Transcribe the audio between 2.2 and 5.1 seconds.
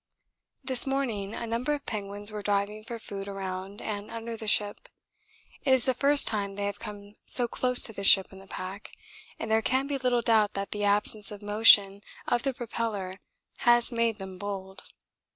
were diving for food around and under the ship.